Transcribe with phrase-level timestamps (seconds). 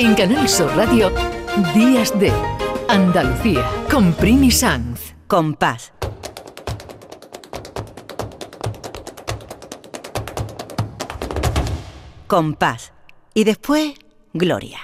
[0.00, 1.10] En Canal Sur Radio,
[1.74, 2.30] Días de
[2.88, 5.16] Andalucía, con Primi Sanz.
[5.26, 5.92] Compás.
[12.28, 12.92] Compás.
[13.34, 13.94] Y después,
[14.34, 14.78] Gloria.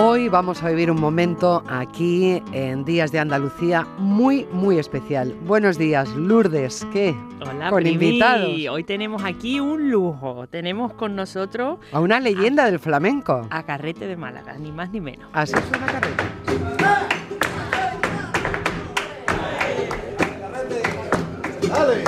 [0.00, 5.34] Hoy vamos a vivir un momento aquí en Días de Andalucía muy, muy especial.
[5.44, 6.86] Buenos días, Lourdes.
[6.92, 7.16] ¿Qué?
[7.40, 7.94] Hola, Con Primi.
[8.06, 8.48] invitados.
[8.70, 10.46] Hoy tenemos aquí un lujo.
[10.46, 13.48] Tenemos con nosotros A una leyenda del flamenco.
[13.50, 15.28] a Carrete de Málaga, ni más ni menos.
[15.32, 16.24] Así suena carreta.
[21.68, 22.07] Bueno,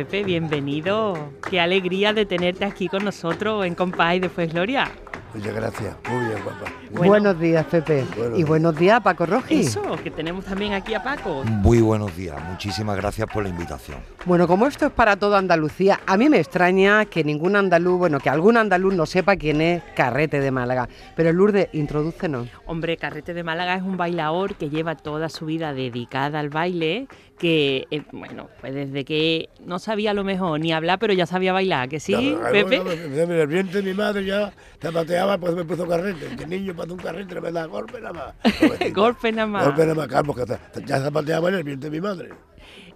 [0.00, 1.30] Pepe, bienvenido.
[1.50, 4.90] Qué alegría de tenerte aquí con nosotros en Compás y después Gloria.
[5.34, 5.96] Muchas gracias.
[6.10, 6.72] Muy bien, papá.
[6.90, 7.08] Bueno.
[7.08, 8.04] Buenos días, Pepe.
[8.16, 8.48] Buenos y días.
[8.48, 9.60] buenos días, Paco Roji.
[9.60, 11.44] Eso, que tenemos también aquí a Paco.
[11.44, 13.98] Muy buenos días, muchísimas gracias por la invitación.
[14.24, 18.18] Bueno, como esto es para toda Andalucía, a mí me extraña que ningún andaluz, bueno,
[18.18, 20.88] que algún andaluz no sepa quién es Carrete de Málaga.
[21.14, 22.48] Pero Lourdes, introdúcenos.
[22.66, 27.06] Hombre, Carrete de Málaga es un bailador que lleva toda su vida dedicada al baile,
[27.40, 31.24] que, eh, bueno, pues desde que no sabía a lo mejor ni hablar, pero ya
[31.26, 32.78] sabía bailar, ¿que sí, Ya, Pepe?
[32.80, 32.92] bueno,
[33.34, 36.36] el vientre de mi madre ya te pateaba, pues me puso carrete.
[36.36, 38.92] Que niño para un carrete me da golpe nada más.
[38.92, 39.64] Golpe nada más.
[39.64, 42.28] Golpe nada más, Carlos, que ya se pateaba en el vientre de mi madre.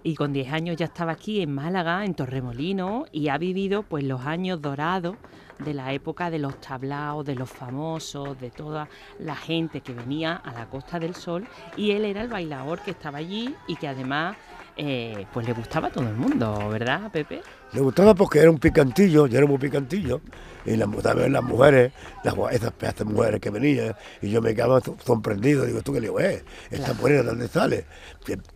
[0.03, 4.03] y con 10 años ya estaba aquí en Málaga, en Torremolino, y ha vivido pues
[4.03, 5.15] los años dorados
[5.57, 10.35] de la época de los tablaos, de los famosos, de toda la gente que venía
[10.35, 13.87] a la Costa del Sol, y él era el bailador que estaba allí y que
[13.87, 14.37] además
[14.77, 17.41] eh, pues le gustaba a todo el mundo, ¿verdad, Pepe?
[17.73, 20.21] Le gustaba porque era un picantillo, yo era muy picantillo.
[20.65, 24.55] Y las, también las mujeres, las, esas pedazos de mujeres que venían, y yo me
[24.55, 25.63] quedaba so- sorprendido.
[25.65, 26.19] Digo, ¿tú qué le digo?
[26.19, 27.85] Eh, esta morena, ¿de dónde sale?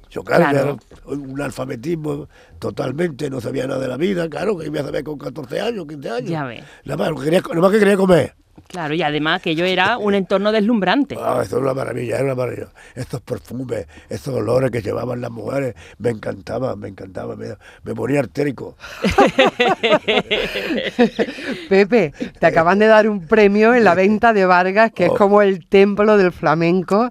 [0.10, 0.78] Yo, claro, Claro.
[1.06, 5.04] era un alfabetismo totalmente, no sabía nada de la vida, claro, que iba a saber
[5.04, 6.30] con 14 años, 15 años.
[6.32, 6.64] Ya ves.
[6.86, 8.36] Nada más, quería, nada más que quería comer.
[8.72, 11.18] Claro, y además que yo era un entorno deslumbrante.
[11.20, 12.68] Ah, esto es una maravilla, era una maravilla.
[12.94, 17.48] Estos perfumes, estos olores que llevaban las mujeres, me encantaban, me encantaban, me,
[17.84, 18.78] me ponía artérico.
[21.68, 25.16] Pepe, te acaban de dar un premio en la venta de Vargas, que es Oh.
[25.16, 27.10] como el templo del flamenco.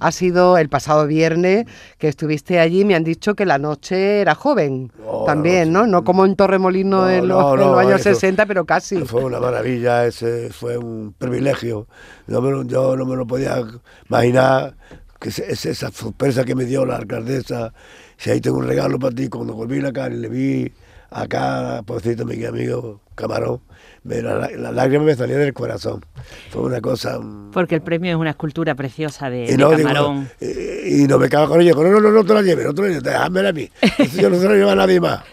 [0.00, 1.66] Ha sido el pasado viernes
[1.98, 2.84] que estuviste allí.
[2.84, 5.86] Me han dicho que la noche era joven Oh, también, la ¿no?
[5.86, 8.96] No como en Torremolino No, en, los, no, en los años eso- 60, pero casi.
[9.04, 11.86] Fue una maravilla, ese fue un privilegio.
[12.26, 13.62] Yo, me lo- yo no me lo podía
[14.08, 14.76] imaginar,
[15.20, 17.72] que es, es esa sorpresa que me dio la alcaldesa.
[18.18, 20.72] Si ahí tengo un regalo para ti, cuando volví a acá y le vi
[21.10, 23.60] acá, pobrecito mi amigo Camarón,
[24.06, 26.04] me, la, la lágrima me salía del corazón.
[26.50, 27.18] Fue una cosa...
[27.18, 30.28] mm, Porque el premio es una escultura preciosa de, y no, camarón.
[30.40, 32.64] eh, y no me cago con ella, digo, no, no, no, no te la lleves,
[32.66, 33.68] no te la lleves, déjamela a mí.
[33.98, 35.20] Eso yo no se lo llevo a nadie más.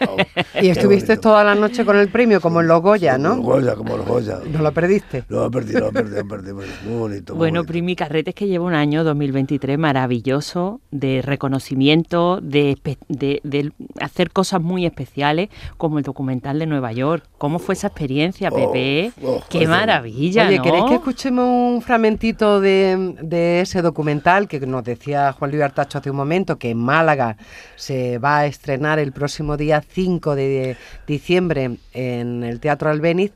[0.56, 1.20] Oh, Y estuviste bonito.
[1.28, 3.42] toda la noche con el premio, como en los Goya, Como los ¿no?
[3.42, 4.38] Goya, como los Goya.
[4.52, 5.24] No lo perdiste.
[5.28, 6.64] No, perdí, no, perdí, no, perdí, muy
[6.98, 7.32] bonito.
[7.34, 7.72] muy Bueno, bonito.
[7.72, 14.30] Primi Carretes que lleva un año 2023 maravilloso de reconocimiento, de, espe- de- de hacer
[14.30, 17.24] cosas muy especiales como el documental de Nueva York.
[17.38, 19.12] ¿Cómo fue esa experiencia, Oh, Pepe?
[19.22, 20.62] oh, ¡Qué maravilla, Oye, ¿no?
[20.62, 25.98] ¿queréis que escuchemos un fragmentito de, de ese documental que nos decía Juan Luis Artacho
[25.98, 27.36] hace un momento, que en Málaga
[27.76, 30.76] se va a estrenar el próximo día 5 de
[31.06, 33.32] diciembre en el Teatro Albéniz?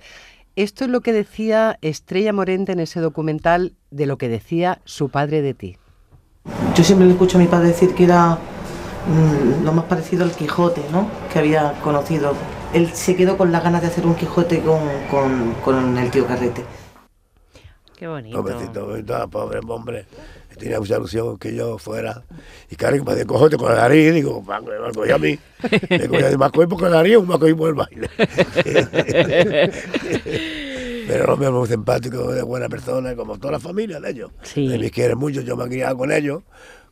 [0.56, 5.08] Esto es lo que decía Estrella Morente en ese documental de lo que decía su
[5.08, 5.76] padre de ti.
[6.74, 8.38] Yo siempre le escucho a mi padre decir que era
[9.06, 11.08] mm, lo más parecido al Quijote, ¿no?
[11.32, 12.34] Que había conocido.
[12.72, 16.26] Él se quedó con las ganas de hacer un Quijote con, con- con el tío
[16.26, 16.64] Carrete.
[17.96, 18.36] Qué bonito.
[18.42, 20.06] Pobrecito, pobrecito, pobre hombre.
[20.58, 22.22] Tenía mucha ilusión que yo fuera.
[22.68, 24.12] Y claro, que me dio cojote con la nariz.
[24.12, 25.38] Digo, "Va, me va a mí.
[25.88, 28.10] Me cogía de más coger por la nariz o me cogí por el baile.
[31.06, 34.30] Pero hombre es muy simpático, de buena persona, como toda la familia de ellos.
[34.42, 34.68] Sí.
[34.68, 36.42] De mí quiere mucho, yo me he criado con ellos,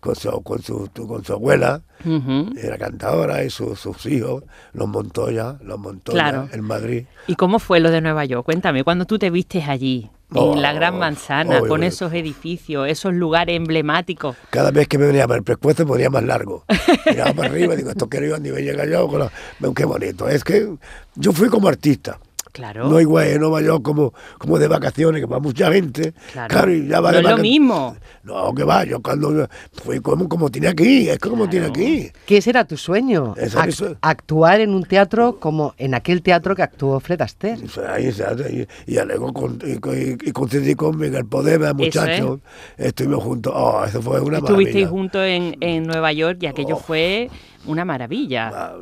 [0.07, 2.51] con su, con su, con su abuela, Ujú.
[2.57, 6.49] era cantadora, y su- sus hijos, los Montoya, los Montoya, Claro.
[6.53, 7.05] en Madrid.
[7.27, 8.45] ¿Y cómo fue lo de Nueva York?
[8.45, 11.87] Cuéntame, cuando tú te vistes allí, Oh, en la Gran Manzana, oh, con oh.
[11.87, 14.35] esos edificios, esos lugares emblemáticos.
[14.51, 16.65] Cada vez que me venía el pescuezo me ponía más largo.
[17.07, 19.07] Miraba para arriba y digo, esto quiero yo a nivel llega yo.
[19.07, 19.31] Con la...
[19.73, 20.29] Qué bonito.
[20.29, 20.69] Es que
[21.15, 22.19] yo fui como artista.
[22.57, 22.89] Claro.
[22.89, 26.15] No igual en Nueva York como, como de vacaciones, que va mucha gente.
[26.33, 26.73] Claro.
[26.73, 27.97] y ya va No es lo mismo.
[28.25, 32.11] No, que va, yo cuando fui como, como tiene aquí, es como tiene aquí.
[32.25, 33.97] Que ese era tu sueño, Ese era mi ac- sueño.
[34.01, 37.61] actuar en un teatro como en aquel teatro que actuó Fred Astaire.
[37.89, 38.51] Ahí, ¿sabes?
[38.53, 42.41] y, y luego con, y, y, y coincidí con Miguel Podema, muchachos.
[42.79, 43.53] Estuvimos juntos.
[43.55, 44.89] Oh, eso fue una Estuvisteis maravilla.
[44.89, 46.81] juntos en, en Nueva York y aquello Oh.
[46.81, 47.31] fue
[47.67, 48.51] una maravilla.
[48.55, 48.75] Ah,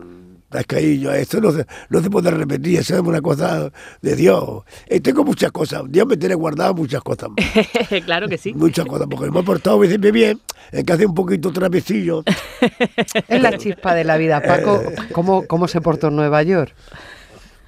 [0.61, 3.71] Es que ahí yo, esto no se, no se puede repetir, eso es una cosa
[4.03, 4.63] de Dios.
[4.87, 7.31] Eh, tengo muchas cosas, Dios me tiene guardado muchas cosas.
[8.05, 8.53] claro que sí.
[8.55, 10.41] muchas cosas, porque me he portado siempre bien,
[10.73, 12.23] es que hace un poquito traviesillo.
[13.29, 14.41] Es la chispa de la vida.
[14.43, 14.95] Paco, Eh.
[15.13, 16.75] ¿cómo, cómo se portó en Nueva York?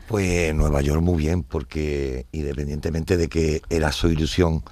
[0.09, 4.62] Pues Nueva York muy bien, porque independientemente de que era su ilusión,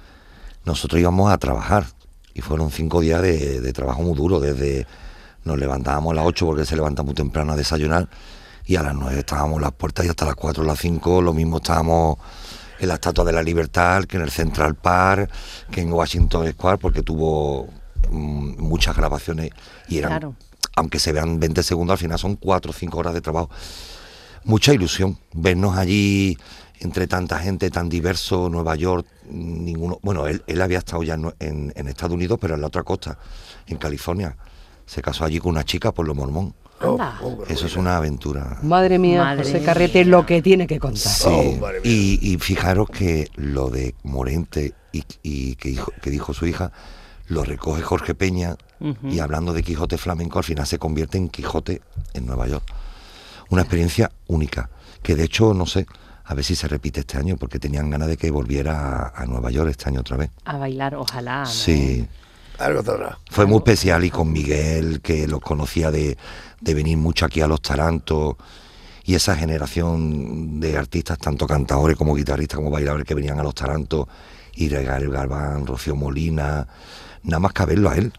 [0.63, 1.85] nosotros íbamos a trabajar.
[2.33, 4.85] Y fueron cinco días de, de trabajo muy duro, desde
[5.45, 8.09] nos levantábamos a las 8 porque se levanta muy temprano a desayunar
[8.65, 11.21] y a las 9 estábamos en las puertas y hasta las 4 o las 5
[11.21, 12.17] lo mismo estábamos
[12.79, 15.31] en la Estatua de la Libertad, que en el Central Park,
[15.71, 17.69] que en Washington Square, porque tuvo
[18.11, 19.51] mm, muchas grabaciones
[19.87, 20.35] y eran, Claro.
[20.75, 23.49] aunque se vean 20 segundos, al final son 4 o 5 horas de trabajo
[24.43, 26.37] mucha ilusión vernos allí
[26.81, 31.33] entre tanta gente tan diverso, Nueva York, ninguno, bueno, él, él había estado ya en,
[31.39, 33.17] en- en Estados Unidos, pero en la otra costa,
[33.67, 34.35] en California.
[34.85, 36.53] Se casó allí con una chica por lo mormón.
[36.79, 37.19] Anda.
[37.47, 38.59] Eso es una aventura.
[38.61, 41.11] Madre mía, Madre José Carrete, lo que tiene que contar.
[41.11, 46.33] Sí, Oh, y, y fijaros que lo de Morente y, y que, dijo, que dijo
[46.33, 46.71] su hija,
[47.27, 48.55] lo recoge Jorge Peña
[49.09, 51.81] y hablando de Quijote flamenco, al final se convierte en Quijote
[52.13, 52.65] en Nueva York.
[53.49, 54.69] Una experiencia única,
[55.01, 55.87] que de hecho, no sé,
[56.25, 59.25] a ver si se repite este año, porque tenían ganas de que volviera a, a
[59.25, 60.29] Nueva York este año otra vez.
[60.43, 61.39] A bailar, ojalá.
[61.43, 61.45] ¿no?
[61.47, 62.05] Sí,
[62.59, 63.17] Algo sabrá.
[63.29, 66.17] fue muy especial y con Miguel, que los conocía de,
[66.61, 68.35] de venir mucho aquí a los Tarantos,
[69.03, 73.53] y esa generación de artistas, tanto cantadores como guitarristas como bailadores que venían a los
[73.55, 74.07] Tarantos,
[74.55, 76.67] y Gabriel Galván, Rocío Molina,
[77.23, 78.13] nada más que verlo a él,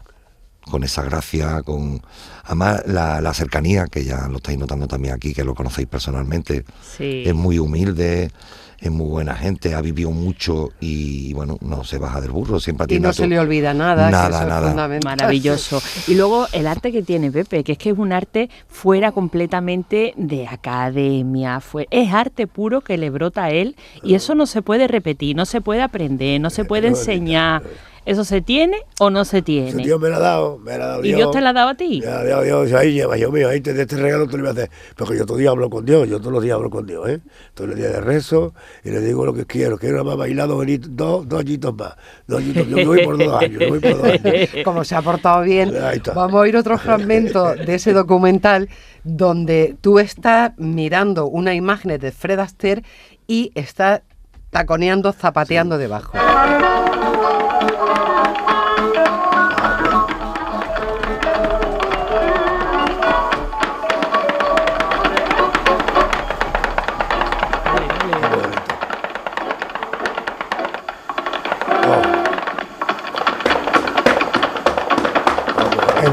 [0.69, 2.01] con esa gracia, con
[2.43, 6.63] además la, la cercanía, que ya lo estáis notando también aquí, que lo conocéis personalmente,
[6.95, 7.23] Sí.
[7.25, 8.31] es muy humilde,
[8.79, 12.85] es muy buena gente, ha vivido mucho y bueno, no se baja del burro, siempre
[12.89, 14.05] Y no a se le olvida nada.
[14.07, 14.67] que Nada, eso es nada.
[14.67, 15.17] fundamental.
[15.17, 15.81] Maravilloso.
[16.07, 20.13] Y luego el arte que tiene Pepe, que es que es un arte fuera completamente
[20.15, 24.61] de academia, fue, es arte puro que le brota a él y eso no se
[24.61, 27.63] puede repetir, no se puede aprender, no se puede enseñar.
[28.07, 29.83] ¿Eso se tiene o no se Ese tiene?
[29.83, 31.69] Dios me la ha dado, me la ha dado ¿Y Dios te la ha dado
[31.71, 31.99] a ti?
[32.01, 34.47] Ya, Dios, Dios, ahí lleva, yo mío, ahí te de este regalo te lo voy
[34.47, 34.71] a hacer.
[34.95, 37.09] Porque yo todo el día hablo con Dios, yo todos los días hablo con Dios,
[37.09, 37.19] ¿eh?
[37.53, 38.53] Todos los días de rezo
[38.83, 39.77] y le digo lo que quiero.
[39.77, 41.95] Quiero más bailar dos, dos, dos añitos más.
[42.27, 44.49] Dos añitos, yo me voy por dos años, yo voy por dos años.
[44.63, 45.73] Como se ha portado bien,
[46.13, 48.69] vamos a oír otro fragmento de ese documental
[49.03, 52.83] donde tú estás mirando una imagen de Fred Astaire
[53.27, 54.01] y estás
[54.49, 56.17] taconeando, zapateando debajo.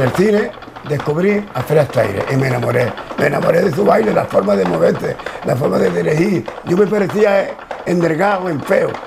[0.05, 0.51] El cine
[0.89, 2.93] descubrí a Fred Astaire y me enamoré.
[3.19, 5.17] Me enamoré de su baile, la forma de moverse,
[5.47, 6.45] la forma de dirigir.
[6.67, 7.57] Yo me parecía
[7.87, 8.91] endergado, en feo.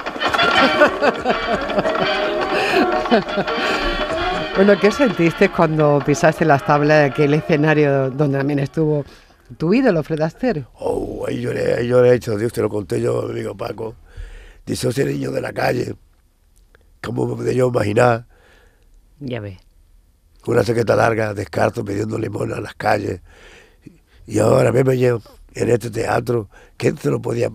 [4.56, 9.06] Bueno, ¿qué sentiste cuando pisaste las tablas de aquel escenario donde también estuvo
[9.56, 10.66] tu ídolo, Fred Astaire?
[10.80, 13.94] Oh, ahí lloré, ahí lloré, hecho, Dios te lo conté yo mi amigo Paco.
[14.66, 15.94] Dice, ese niño de la calle,
[17.04, 18.26] ¿cómo me podía yo imaginar
[19.20, 19.67] Ya ves.
[20.56, 23.22] Una chaqueta larga, descarto, pidiendo limón a las calles?
[24.26, 25.22] Y ahora me yo
[25.56, 27.50] en este teatro, ¿quién se lo podía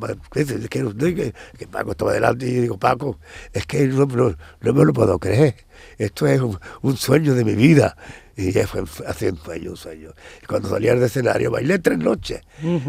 [0.96, 3.18] que, que- que Paco estaba delante y digo, Paco,
[3.52, 5.54] es que no, no- no me lo puedo creer.
[5.98, 7.96] Esto es un, un sueño de mi vida.
[8.36, 10.10] Y ya fue hace un sueño, un sueño.
[10.42, 12.40] Y cuando salí al escenario, bailé tres noches,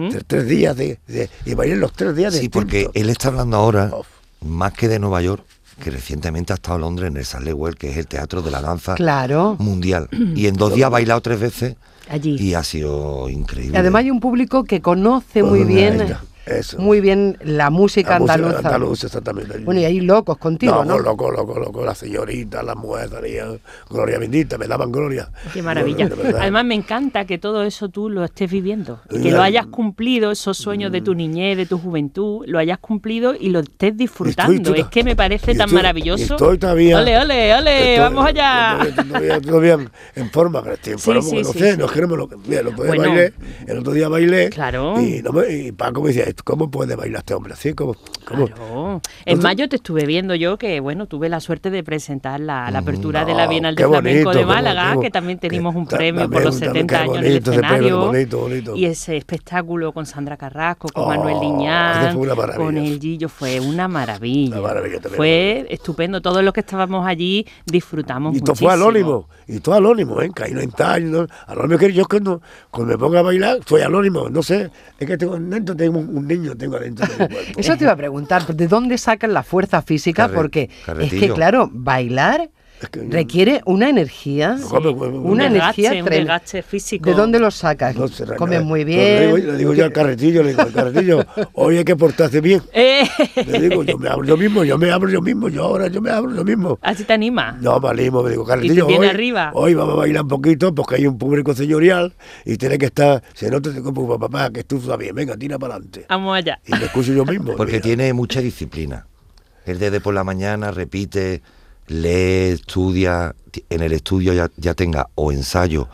[0.09, 3.27] tres, tres días de, de- y bailé los tres días de Sí, porque él está
[3.27, 4.07] hablando ahora, Uf.
[4.41, 5.43] más que de Nueva York,
[5.83, 8.61] que recientemente ha estado en Londres en el Sallewell, que es el teatro de la
[8.61, 9.57] danza Claro.
[9.59, 10.07] mundial.
[10.35, 11.75] Y en dos días ha bailado tres veces
[12.09, 12.37] Allí.
[12.39, 13.75] y ha sido increíble.
[13.75, 16.77] Y además hay un público que conoce muy bien, eso.
[16.79, 18.57] muy bien la música La música andaluza.
[18.67, 19.57] andaluza, exactamente.
[19.59, 20.99] Bueno, y ahí locos contigo, no, ¿no?
[20.99, 23.59] loco, loco, loco, la señorita, la mujer, salían,
[23.89, 25.29] gloria bendita, me daban gloria.
[25.53, 26.09] Qué maravilla.
[26.39, 30.57] Además me encanta que todo eso tú lo estés viviendo, que lo hayas cumplido, esos
[30.57, 31.03] sueños de Mm.
[31.03, 34.53] tu niñez, de tu juventud, lo hayas cumplido y lo estés disfrutando.
[34.71, 36.33] Estoy- es que me parece tan maravilloso.
[36.35, 38.79] estoy todavía- Ole, ole, ole, Estoy- vamos allá.
[38.87, 39.77] Estoy todavía, todavía
[40.15, 41.77] en- forma, pero estoy en Sí, forma sí, porque no sí, sé, sí.
[41.77, 42.27] no es que no me lo.
[42.47, 43.09] Mira, el otro día Bueno.
[43.13, 43.33] bailé,
[43.67, 44.49] el otro día bailé.
[44.49, 44.99] Claro.
[45.01, 47.73] Y, no me- y Paco me decía, ¿cómo puede bailar este hombre así?
[47.73, 47.95] ¿Cómo?
[48.23, 49.01] Claro.
[49.25, 52.79] En mayo te estuve viendo yo que, bueno, tuve la suerte de presentar la, la
[52.79, 55.87] apertura de la no, Bienal de Flamenco bonito, de Málaga, bonito, que también tenimos un
[55.87, 58.05] premio por los también 70 qué años en el bonito ese premio, escenario.
[58.05, 58.75] bonito, bonito.
[58.75, 62.17] Y ese espectáculo con Sandra Carrasco, con Oh, Manuel Liñán,
[62.55, 64.57] con el Gillo, fue una maravilla.
[64.57, 65.17] Una maravilla también.
[65.17, 66.21] fue estupendo.
[66.21, 68.69] Todos los que estábamos allí disfrutamos Y todo muchísimo.
[68.69, 70.29] fue anónimo, y todo anónimo, ¿eh?
[70.33, 74.29] Que no está, no, anónimo que yo cuando, cuando me ponga a bailar, soy anónimo,
[74.29, 77.59] no sé, es que tengo dentro tengo un, un niño, tengo adentro de mi cuerpo.
[77.59, 78.12] Eso te iba a preguntar,
[78.53, 80.23] ¿de dónde sacan la fuerza física?
[80.27, 80.69] Carre- Porque
[81.05, 82.49] es que, claro, bailar
[82.83, 87.09] Es que- requiere una energía, pues, Un una energía desgaste, un físico.
[87.09, 87.95] ¿De dónde lo sacas?
[87.95, 88.99] No sé, Comes no, muy bien.
[88.99, 92.41] Le digo, le digo yo al carretillo, le digo al carretillo, hoy hay que portarse
[92.41, 92.61] bien.
[92.73, 93.03] Eh,
[93.47, 96.01] Le digo, yo me abro yo mismo, yo me abro yo mismo, yo ahora yo
[96.01, 96.77] me abro yo mismo.
[96.81, 97.57] Así te anima.
[97.61, 99.51] No, me animo, me digo, carretillo, viene hoy, arriba?
[99.53, 102.13] hoy vamos a bailar un poquito porque hay un público señorial
[102.45, 106.05] y tiene que estar, se nota como papá, que tú bien, venga, tira para adelante.
[106.09, 106.59] Vamos allá.
[106.65, 107.55] Y me escucho yo mismo.
[107.55, 107.83] Porque mira.
[107.83, 109.07] tiene mucha disciplina.
[109.65, 111.41] Él desde por la mañana repite,
[111.87, 113.35] lee, estudia,
[113.69, 115.87] en el estudio ya, ya tenga o ensayo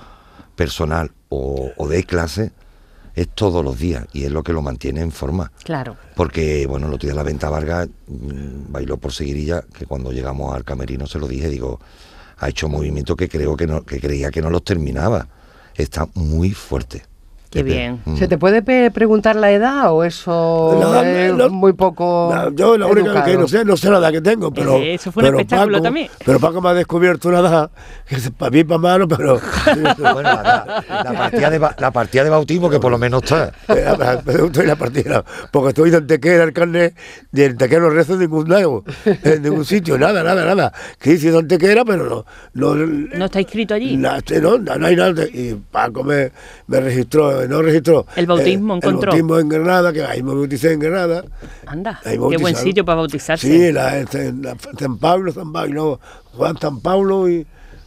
[0.55, 2.51] personal o, o de clase,
[3.15, 5.51] es todos los días y es lo que lo mantiene en forma.
[5.63, 5.97] Claro.
[6.15, 10.55] Porque, bueno, el otro día la Venta Vargas mm, bailó por seguirilla, que cuando llegamos
[10.55, 11.79] al camerino se lo dije, digo,
[12.37, 15.27] ha hecho movimientos que creo que no, que creía que no los terminaba.
[15.75, 17.03] Está muy fuerte.
[17.49, 17.99] Qué bien.
[18.05, 18.15] Mm.
[18.17, 22.77] ¿Se te puede preguntar la edad o eso No, es no, muy poco No, yo
[22.77, 24.75] la única que no sé, no sé la edad que tengo, pero.
[24.77, 26.09] Eh, eso fue un pero espectáculo Paco- también.
[26.23, 27.71] Pero Paco me ha descubierto una edad,
[28.07, 29.39] que es para mí, para malo, pero.
[29.97, 33.51] Bueno, la, la partida de, ba- la partida de bautismo que por lo menos está.
[33.67, 36.95] Estoy en la partida, porque estoy de Antequera, el carnet,
[37.31, 40.71] de Antequera no rezo en ningún lado, en ningún sitio, nada, nada, nada.
[40.99, 42.25] Que hice de Antequera, pero no.
[42.53, 43.99] No, ¿No está inscrito allí?
[44.17, 45.23] Este, no, no, no hay nada.
[45.33, 46.31] Y Paco me,
[46.67, 48.05] me registró, no registró.
[48.15, 49.11] El bautismo eh, encontró.
[49.13, 51.23] El bautismo en Granada, que ahí me bauticé en Granada.
[51.65, 53.47] Anda, Ahí qué buen sitio para bautizarse.
[53.47, 55.99] Sí, la, este, la- San Pablo, San Pablo, no,
[56.37, 57.45] Juan San Pablo y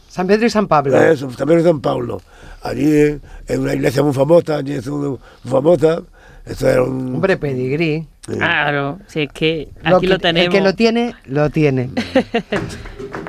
[0.09, 0.97] San Pedro y San Pablo.
[1.01, 2.21] eso, también es San Pablo.
[2.63, 6.01] Allí eh, en una iglesia muy famosa, allí es muy famosa.
[6.45, 7.15] Eso era un.
[7.15, 8.07] Hombre, pedigrí.
[8.25, 10.45] Claro, si es que Lo aquí que- lo tenemos.
[10.45, 11.89] El que lo tiene, lo tiene.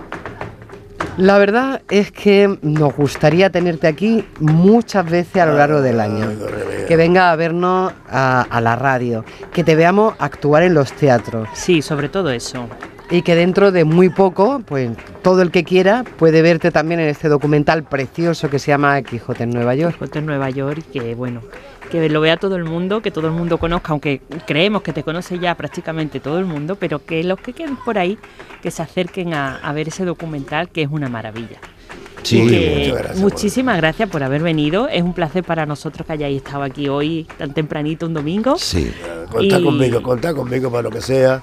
[1.16, 6.26] La verdad es que nos gustaría tenerte aquí muchas veces a lo largo del año.
[6.88, 11.49] Que venga a vernos a, a la radio, que te veamos actuar en los teatros
[11.54, 12.68] Sí, sobre todo eso.
[13.14, 14.90] Y que dentro de muy poco, pues
[15.23, 19.44] todo el que quiera puede verte también en este documental precioso que se llama Quijote
[19.44, 19.94] en Nueva York.
[19.94, 21.40] Quijote en Nueva York que bueno,
[21.90, 25.02] que lo vea todo el mundo, que todo el mundo conozca, aunque creemos que te
[25.04, 28.18] conoce ya prácticamente todo el mundo, pero que los que queden por ahí,
[28.62, 31.59] que se acerquen a, a ver ese documental, que es una maravilla.
[32.25, 34.88] Sí, que muchas gracias, muchísimas gracias por haber venido.
[34.88, 38.56] Es un placer para nosotros que hayáis estado aquí hoy tan tempranito un domingo.
[38.59, 38.90] sí.
[39.30, 41.42] Contá Y- conmigo, contá conmigo para lo que sea,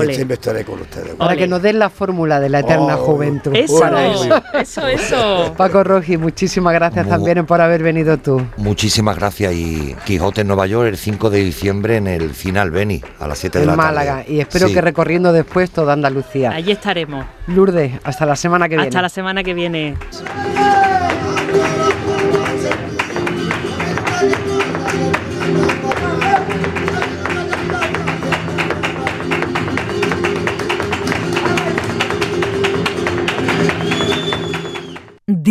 [0.00, 0.14] Ole.
[0.14, 1.14] siempre estaré con ustedes.
[1.14, 1.38] Para Ole.
[1.38, 3.54] que nos den la fórmula de la eterna Oh, juventud.
[3.54, 4.42] Eso, Para eso.
[4.54, 5.54] eso, eso.
[5.56, 8.42] Paco Roji, muchísimas gracias Mu- también por haber venido tú.
[8.56, 13.02] Muchísimas gracias y Quijote en Nueva York el 5 de diciembre en el Cine Albeni
[13.20, 13.88] a las 7 de en la tarde.
[13.88, 14.74] Málaga y espero Sí.
[14.74, 16.50] que recorriendo después toda Andalucía.
[16.50, 17.24] Allí estaremos.
[17.46, 18.88] Lourdes, hasta la semana que viene.
[18.88, 19.96] Hasta la semana que viene.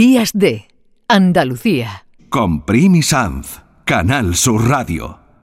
[0.02, 0.68] Días de
[1.08, 2.08] Andalucía.
[2.30, 5.21] Con Primi Sanz, Canal Sur Radio.